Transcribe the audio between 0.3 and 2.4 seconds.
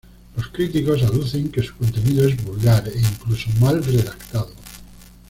Los críticos aducen que su contenido